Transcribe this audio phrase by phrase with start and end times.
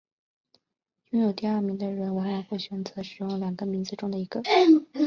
[1.11, 4.41] 拥有第二名的人往往会选择使用两个名字中的一个。